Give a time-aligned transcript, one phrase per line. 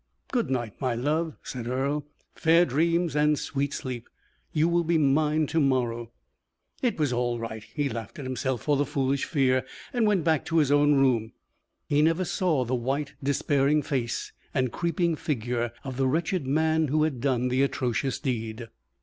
[0.31, 4.09] "Good night, my love," said Earle; "fair dreams, sweet sleep.
[4.51, 6.09] You will be mine to morrow."
[6.81, 7.61] It was all right.
[7.75, 11.33] He laughed at himself for the foolish fear, and went back to his own room.
[11.87, 17.03] He never saw the white, despairing face and creeping figure of the wretched man who
[17.03, 18.69] had done the atrocious deed.